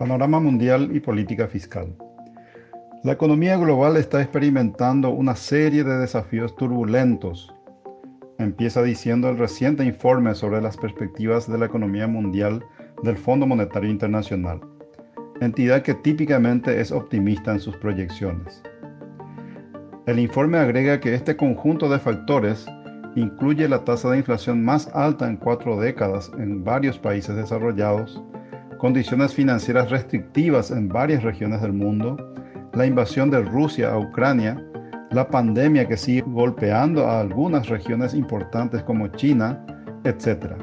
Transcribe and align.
Panorama 0.00 0.40
mundial 0.40 0.96
y 0.96 1.00
política 1.00 1.46
fiscal. 1.46 1.94
La 3.04 3.12
economía 3.12 3.58
global 3.58 3.98
está 3.98 4.22
experimentando 4.22 5.10
una 5.10 5.36
serie 5.36 5.84
de 5.84 5.98
desafíos 5.98 6.56
turbulentos. 6.56 7.54
Empieza 8.38 8.82
diciendo 8.82 9.28
el 9.28 9.36
reciente 9.36 9.84
informe 9.84 10.34
sobre 10.34 10.62
las 10.62 10.78
perspectivas 10.78 11.52
de 11.52 11.58
la 11.58 11.66
economía 11.66 12.06
mundial 12.06 12.64
del 13.02 13.18
Fondo 13.18 13.46
Monetario 13.46 13.90
Internacional, 13.90 14.62
entidad 15.42 15.82
que 15.82 15.92
típicamente 15.92 16.80
es 16.80 16.92
optimista 16.92 17.52
en 17.52 17.60
sus 17.60 17.76
proyecciones. 17.76 18.62
El 20.06 20.18
informe 20.18 20.56
agrega 20.56 20.98
que 20.98 21.14
este 21.14 21.36
conjunto 21.36 21.90
de 21.90 21.98
factores 21.98 22.64
incluye 23.16 23.68
la 23.68 23.84
tasa 23.84 24.08
de 24.12 24.16
inflación 24.16 24.64
más 24.64 24.88
alta 24.94 25.28
en 25.28 25.36
cuatro 25.36 25.78
décadas 25.78 26.32
en 26.38 26.64
varios 26.64 26.98
países 26.98 27.36
desarrollados, 27.36 28.22
condiciones 28.80 29.34
financieras 29.34 29.90
restrictivas 29.90 30.70
en 30.70 30.88
varias 30.88 31.22
regiones 31.22 31.60
del 31.60 31.74
mundo, 31.74 32.16
la 32.72 32.86
invasión 32.86 33.30
de 33.30 33.42
Rusia 33.42 33.92
a 33.92 33.98
Ucrania, 33.98 34.64
la 35.10 35.28
pandemia 35.28 35.86
que 35.86 35.98
sigue 35.98 36.24
golpeando 36.26 37.06
a 37.06 37.20
algunas 37.20 37.68
regiones 37.68 38.14
importantes 38.14 38.82
como 38.82 39.08
China, 39.08 39.62
etc. 40.04 40.54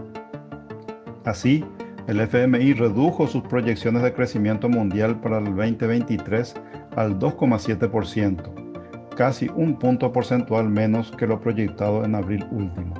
Así, 1.26 1.64
el 2.08 2.20
FMI 2.22 2.74
redujo 2.74 3.28
sus 3.28 3.44
proyecciones 3.44 4.02
de 4.02 4.14
crecimiento 4.14 4.68
mundial 4.68 5.22
para 5.22 5.38
el 5.38 5.56
2023 5.56 6.56
al 6.96 7.20
2,7%, 7.20 9.16
casi 9.16 9.48
un 9.56 9.78
punto 9.78 10.12
porcentual 10.12 10.68
menos 10.70 11.12
que 11.12 11.28
lo 11.28 11.40
proyectado 11.40 12.04
en 12.04 12.16
abril 12.16 12.44
último, 12.50 12.96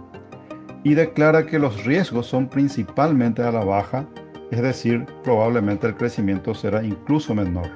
y 0.84 0.94
declara 0.94 1.48
que 1.48 1.58
los 1.58 1.86
riesgos 1.86 2.28
son 2.28 2.48
principalmente 2.48 3.42
a 3.42 3.52
la 3.52 3.66
baja 3.66 4.06
es 4.52 4.62
decir, 4.62 5.06
probablemente 5.24 5.88
el 5.88 5.96
crecimiento 5.96 6.54
será 6.54 6.84
incluso 6.84 7.36
menor. 7.36 7.68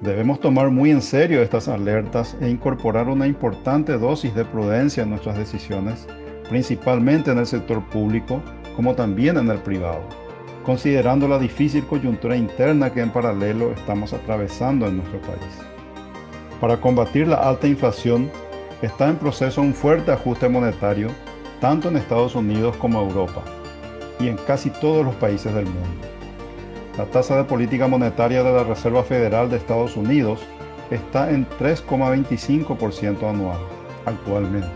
Debemos 0.00 0.40
tomar 0.40 0.70
muy 0.70 0.90
en 0.90 1.02
serio 1.02 1.42
estas 1.42 1.68
alertas 1.68 2.36
e 2.40 2.48
incorporar 2.48 3.08
una 3.08 3.26
importante 3.26 3.98
dosis 3.98 4.34
de 4.34 4.44
prudencia 4.44 5.02
en 5.02 5.10
nuestras 5.10 5.36
decisiones, 5.36 6.06
principalmente 6.48 7.30
en 7.30 7.38
el 7.38 7.46
sector 7.46 7.84
público 7.90 8.42
como 8.74 8.94
también 8.94 9.36
en 9.36 9.50
el 9.50 9.58
privado, 9.58 10.00
considerando 10.64 11.28
la 11.28 11.38
difícil 11.38 11.84
coyuntura 11.84 12.34
interna 12.34 12.90
que 12.90 13.02
en 13.02 13.10
paralelo 13.10 13.72
estamos 13.72 14.12
atravesando 14.14 14.86
en 14.86 14.96
nuestro 14.96 15.20
país. 15.20 15.58
Para 16.60 16.80
combatir 16.80 17.28
la 17.28 17.36
alta 17.36 17.66
inflación, 17.66 18.30
está 18.80 19.08
en 19.08 19.16
proceso 19.16 19.60
un 19.60 19.74
fuerte 19.74 20.12
ajuste 20.12 20.48
monetario, 20.48 21.08
tanto 21.60 21.88
en 21.88 21.98
Estados 21.98 22.34
Unidos 22.34 22.74
como 22.76 23.00
Europa 23.00 23.44
y 24.20 24.28
en 24.28 24.36
casi 24.36 24.70
todos 24.70 25.04
los 25.04 25.14
países 25.16 25.54
del 25.54 25.64
mundo. 25.64 26.06
La 26.98 27.06
tasa 27.06 27.36
de 27.36 27.44
política 27.44 27.88
monetaria 27.88 28.42
de 28.42 28.52
la 28.52 28.64
Reserva 28.64 29.02
Federal 29.02 29.48
de 29.48 29.56
Estados 29.56 29.96
Unidos 29.96 30.40
está 30.90 31.30
en 31.30 31.46
3,25% 31.58 33.28
anual 33.28 33.58
actualmente 34.06 34.68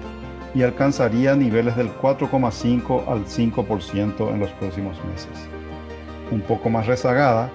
y 0.55 0.63
alcanzaría 0.63 1.35
niveles 1.35 1.77
del 1.77 1.91
4,5 1.91 3.09
al 3.09 3.25
5% 3.27 4.31
en 4.31 4.41
los 4.41 4.51
próximos 4.53 4.97
meses. 5.05 5.49
Un 6.31 6.41
poco 6.41 6.71
más 6.71 6.87
rezagada, 6.87 7.51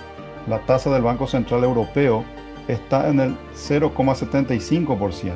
la 0.47 0.59
tasa 0.59 0.89
del 0.91 1.03
Banco 1.03 1.25
Central 1.25 1.63
Europeo 1.63 2.25
está 2.67 3.09
en 3.09 3.19
el 3.19 3.37
0,75% 3.55 5.33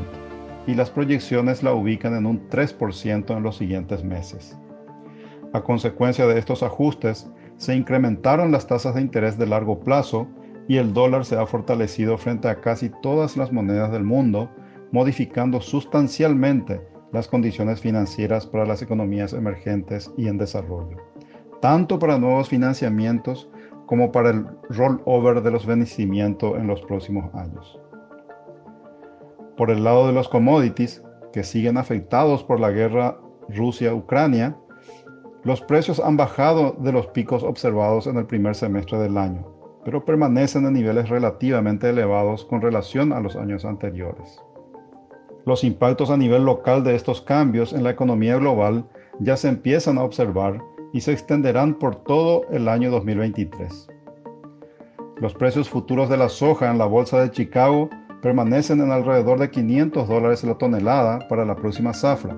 y 0.68 0.76
las 0.76 0.90
proyecciones 0.90 1.64
la 1.64 1.74
ubican 1.74 2.16
en 2.16 2.26
un 2.26 2.50
3% 2.50 3.36
en 3.36 3.44
los 3.44 3.58
siguientes 3.58 4.04
meses. 4.04 4.58
A 5.54 5.62
consecuencia 5.62 6.26
de 6.26 6.40
estos 6.40 6.64
ajustes, 6.64 7.30
se 7.58 7.76
incrementaron 7.76 8.52
las 8.52 8.66
tasas 8.66 8.96
de 8.96 9.02
interés 9.02 9.38
de 9.38 9.46
largo 9.46 9.80
plazo 9.80 10.28
y 10.68 10.78
el 10.78 10.94
dólar 10.94 11.26
se 11.26 11.38
ha 11.38 11.46
fortalecido 11.46 12.18
frente 12.18 12.47
a 12.47 12.59
casi 12.59 12.90
todas 13.02 13.38
las 13.38 13.52
monedas 13.52 13.91
del 13.91 14.03
mundo, 14.03 14.50
modificando 14.91 15.62
sustancialmente 15.62 16.81
las 17.12 17.28
condiciones 17.28 17.80
financieras 17.80 18.47
para 18.47 18.66
las 18.66 18.81
economías 18.81 19.34
emergentes 19.34 20.12
y 20.18 20.28
en 20.28 20.40
desarrollo, 20.40 20.97
tanto 21.62 22.00
para 22.00 22.18
nuevos 22.18 22.50
financiamientos 22.50 23.50
como 23.85 24.12
para 24.12 24.31
el 24.31 24.46
rollover 24.70 25.44
de 25.44 25.52
los 25.52 25.68
vencimientos 25.68 26.58
en 26.58 26.66
los 26.66 26.81
próximos 26.81 27.34
años. 27.35 27.80
Por 29.56 29.70
el 29.70 29.84
lado 29.84 30.08
de 30.08 30.14
los 30.14 30.30
commodities, 30.30 31.03
que 31.31 31.44
siguen 31.44 31.78
afectados 31.78 32.44
por 32.44 32.59
la 32.59 32.72
guerra 32.72 33.20
Rusia-Ucrania, 33.50 34.58
los 35.44 35.59
precios 35.62 36.00
han 36.00 36.16
bajado 36.16 36.76
de 36.80 36.92
los 36.92 37.08
picos 37.08 37.44
observados 37.44 38.08
en 38.08 38.18
el 38.18 38.26
primer 38.26 38.56
semestre 38.56 38.98
del 38.98 39.18
año, 39.18 39.46
pero 39.84 40.06
permanecen 40.06 40.66
en 40.66 40.74
niveles 40.74 41.09
relativamente 41.09 41.90
elevados 41.90 42.46
con 42.46 42.62
relación 42.62 43.12
a 43.12 43.20
los 43.20 43.36
años 43.36 43.66
anteriores. 43.66 44.42
Los 45.46 45.66
impactos 45.66 46.09
a 46.09 46.18
nivel 46.18 46.46
local 46.46 46.86
de 46.86 46.96
estos 46.96 47.22
cambios 47.22 47.74
en 47.74 47.84
la 47.84 47.90
economía 47.90 48.38
global 48.38 48.86
ya 49.20 49.36
se 49.36 49.50
empiezan 49.50 49.98
a 49.98 50.03
observar 50.03 50.62
y 50.94 51.02
se 51.02 51.12
extenderán 51.12 51.74
por 51.74 51.98
todo 51.98 52.44
el 52.52 52.70
año 52.70 52.90
2023. 52.90 53.90
Los 55.18 55.34
precios 55.34 55.70
futuros 55.70 56.09
de 56.09 56.18
la 56.18 56.30
soja 56.30 56.72
en 56.72 56.78
la 56.78 56.86
bolsa 56.86 57.20
de 57.22 57.32
Chicago 57.32 57.90
permanecen 58.22 58.80
en 58.80 58.92
alrededor 58.92 59.38
de 59.40 59.50
500 59.50 60.08
dólares 60.08 60.44
la 60.46 60.58
tonelada 60.58 61.28
para 61.28 61.44
la 61.44 61.56
próxima 61.58 61.94
zafra, 61.94 62.38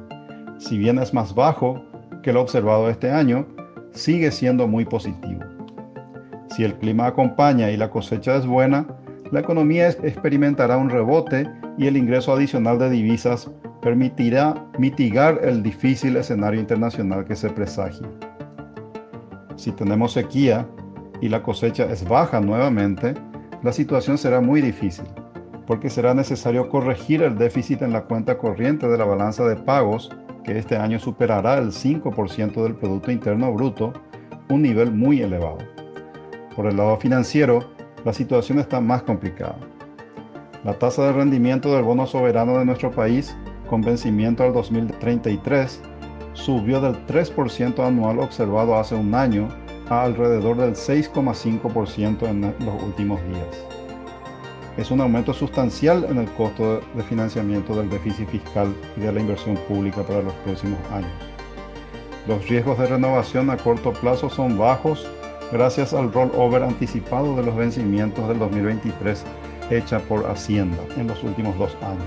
si 0.58 0.80
bien 0.80 0.98
es 0.98 1.14
más 1.14 1.36
bajo 1.36 1.80
que 2.25 2.34
lo 2.34 2.41
observado 2.41 2.90
este 2.90 3.12
año 3.12 3.46
sigue 3.91 4.31
siendo 4.31 4.68
muy 4.68 4.84
positivo. 4.84 5.41
Si 6.50 6.63
el 6.63 6.74
clima 6.74 7.06
acompaña 7.06 7.69
y 7.69 7.78
la 7.78 7.91
cosecha 7.91 8.36
es 8.36 8.47
buena, 8.47 8.88
la 9.31 9.41
economía 9.41 9.88
experimentará 9.90 10.75
un 10.75 10.90
rebote 10.90 11.47
y 11.78 11.85
el 11.85 11.97
ingreso 11.97 12.34
adicional 12.34 12.80
de 12.80 12.90
divisas 12.90 13.52
permitirá 13.80 14.56
mitigar 14.80 15.40
el 15.44 15.62
difícil 15.62 16.18
escenario 16.18 16.59
internacional 16.59 17.25
que 17.25 17.35
se 17.35 17.47
presagia. 17.52 18.08
Si 19.56 19.72
tenemos 19.72 20.14
sequía 20.14 20.66
y 21.22 21.30
la 21.30 21.44
cosecha 21.44 21.85
es 21.91 22.09
baja 22.09 22.41
nuevamente, 22.41 23.14
la 23.62 23.72
situación 23.72 24.18
será 24.18 24.41
muy 24.41 24.62
difícil, 24.62 25.06
porque 25.68 25.91
será 25.91 26.16
necesario 26.16 26.69
corregir 26.69 27.22
el 27.22 27.38
déficit 27.38 27.84
en 27.84 27.94
la 27.94 28.06
cuenta 28.06 28.40
corriente 28.40 28.88
de 28.88 28.97
la 28.97 29.06
balanza 29.06 29.46
de 29.46 29.58
pagos 29.58 30.09
que 30.46 30.58
este 30.58 30.78
año 30.78 31.00
superará 31.00 31.58
el 31.58 31.72
5% 31.72 32.64
del 32.64 32.76
Producto 32.76 33.12
Interno 33.12 33.52
Bruto, 33.52 33.94
un 34.50 34.62
nivel 34.62 34.92
muy 34.92 35.22
elevado. 35.22 35.58
Por 36.56 36.68
el 36.68 36.78
lado 36.78 36.98
financiero, 36.98 37.72
la 38.06 38.14
situación 38.14 38.60
está 38.60 38.80
más 38.80 39.04
complicada. 39.04 39.58
La 40.64 40.78
tasa 40.78 41.06
de 41.06 41.14
rendimiento 41.14 41.74
del 41.74 41.84
bono 41.84 42.06
soberano 42.06 42.58
de 42.60 42.66
nuestro 42.66 42.92
país, 42.92 43.36
con 43.70 43.82
vencimiento 43.82 44.44
al 44.44 44.54
2033, 44.54 45.82
subió 46.34 46.80
del 46.80 47.06
3% 47.08 47.86
anual 47.86 48.20
observado 48.20 48.78
hace 48.78 48.96
un 48.96 49.16
año 49.16 49.48
a 49.90 50.04
alrededor 50.04 50.58
del 50.58 50.76
6,5% 50.76 52.28
en 52.28 52.42
los 52.42 52.84
últimos 52.84 53.20
días 53.28 53.75
es 54.78 54.91
un 54.91 55.02
aumento 55.02 55.34
sustancial 55.34 56.06
en 56.09 56.18
el 56.18 56.30
costo 56.31 56.81
de 56.94 57.03
financiamiento 57.03 57.75
del 57.75 57.90
déficit 57.90 58.28
fiscal 58.30 58.74
y 58.97 59.02
de 59.02 59.12
la 59.12 59.22
inversión 59.22 59.56
pública 59.68 60.03
para 60.03 60.22
los 60.22 60.34
próximos 60.36 60.80
años. 60.91 61.12
Los 62.28 62.47
riesgos 62.47 62.78
de 62.80 62.88
renovación 62.88 63.50
a 63.50 63.58
corto 63.58 63.94
plazo 63.94 64.30
son 64.30 64.58
bajos 64.58 65.08
gracias 65.52 65.94
al 65.94 66.12
rollover 66.12 66.64
anticipado 66.64 67.35
de 67.35 67.44
los 67.44 67.56
vencimientos 67.56 68.28
del 68.28 68.40
2023 68.40 69.24
hecha 69.69 70.00
por 70.00 70.25
Hacienda 70.30 70.84
en 70.97 71.08
los 71.08 71.24
últimos 71.24 71.58
dos 71.58 71.75
años. 71.81 72.03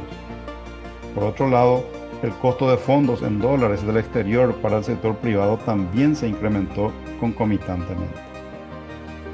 Por 1.15 1.25
otro 1.25 1.49
lado, 1.49 1.85
el 2.23 2.33
costo 2.33 2.71
de 2.71 2.77
fondos 2.77 3.23
en 3.23 3.41
dólares 3.41 3.87
del 3.87 3.97
exterior 3.97 4.55
para 4.57 4.79
el 4.79 4.85
sector 4.85 5.17
privado 5.17 5.57
también 5.59 6.17
se 6.17 6.29
incrementó 6.29 6.93
concomitantemente. 7.21 8.28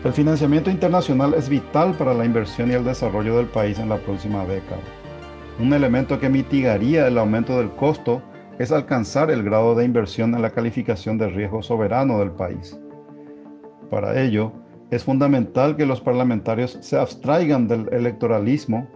El 0.05 0.13
financiamiento 0.13 0.71
internacional 0.71 1.33
es 1.33 1.49
vital 1.49 1.95
para 1.95 2.13
la 2.13 2.27
inversión 2.27 2.71
y 2.71 2.75
el 2.75 2.85
desarrollo 2.85 3.39
del 3.39 3.47
país 3.47 3.79
en 3.79 3.89
la 3.89 3.97
próxima 3.97 4.45
década. 4.45 4.83
Un 5.59 5.73
elemento 5.73 6.21
que 6.21 6.29
mitigaría 6.29 7.09
el 7.09 7.17
aumento 7.17 7.57
del 7.57 7.71
costo 7.71 8.23
es 8.59 8.71
alcanzar 8.71 9.31
el 9.31 9.43
grado 9.43 9.75
de 9.75 9.87
inversión 9.87 10.35
en 10.35 10.43
la 10.43 10.51
calificación 10.51 11.17
de 11.17 11.31
riesgo 11.31 11.63
soberano 11.63 12.19
del 12.19 12.33
país. 12.33 12.79
Para 13.91 14.21
ello, 14.21 14.53
es 14.91 15.03
fundamental 15.03 15.75
que 15.75 15.87
los 15.87 16.03
parlamentarios 16.03 16.77
se 16.83 16.99
abstraigan 16.99 17.67
del 17.67 17.89
electoralismo, 17.91 18.87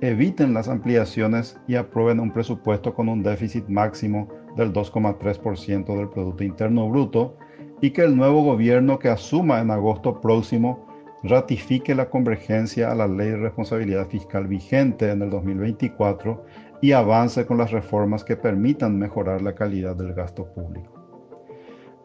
eviten 0.00 0.54
las 0.54 0.68
ampliaciones 0.68 1.60
y 1.68 1.74
aprueben 1.74 2.20
un 2.20 2.32
presupuesto 2.32 2.94
con 2.94 3.10
un 3.10 3.22
déficit 3.22 3.68
máximo 3.68 4.28
del 4.56 4.72
2,3% 4.72 5.94
del 5.94 6.08
Producto 6.08 6.42
Interno 6.42 6.88
Bruto 6.88 7.36
y 7.84 7.90
que 7.90 8.00
el 8.00 8.16
nuevo 8.16 8.42
gobierno 8.42 8.98
que 8.98 9.10
asuma 9.10 9.60
en 9.60 9.70
agosto 9.70 10.18
próximo 10.22 10.86
ratifique 11.22 11.94
la 11.94 12.08
convergencia 12.08 12.90
a 12.90 12.94
la 12.94 13.06
ley 13.06 13.28
de 13.28 13.36
responsabilidad 13.36 14.08
fiscal 14.08 14.46
vigente 14.46 15.10
en 15.10 15.20
el 15.20 15.28
2024 15.28 16.46
y 16.80 16.92
avance 16.92 17.44
con 17.44 17.58
las 17.58 17.72
reformas 17.72 18.24
que 18.24 18.38
permitan 18.38 18.98
mejorar 18.98 19.42
la 19.42 19.54
calidad 19.54 19.94
del 19.96 20.14
gasto 20.14 20.46
público. 20.54 20.94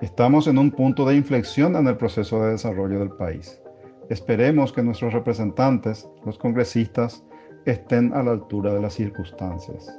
Estamos 0.01 0.47
en 0.47 0.57
un 0.57 0.69
punto 0.69 1.05
de 1.05 1.15
inflexión 1.15 1.77
en 1.77 1.87
el 1.87 1.95
proceso 1.95 2.43
de 2.43 2.51
desarrollo 2.51 2.99
del 2.99 3.11
país. 3.11 3.61
Esperemos 4.09 4.73
que 4.73 4.83
nuestros 4.83 5.13
representantes, 5.13 6.09
los 6.25 6.37
congresistas, 6.37 7.23
estén 7.63 8.13
a 8.13 8.21
la 8.21 8.31
altura 8.31 8.73
de 8.73 8.81
las 8.81 8.95
circunstancias. 8.95 9.97